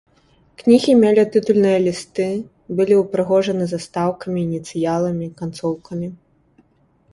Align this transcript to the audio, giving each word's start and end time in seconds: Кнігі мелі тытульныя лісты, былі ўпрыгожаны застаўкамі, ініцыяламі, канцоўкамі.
Кнігі 0.59 0.93
мелі 1.01 1.23
тытульныя 1.35 1.77
лісты, 1.87 2.25
былі 2.81 2.97
ўпрыгожаны 3.03 3.63
застаўкамі, 3.75 4.39
ініцыяламі, 4.49 5.25
канцоўкамі. 5.45 6.07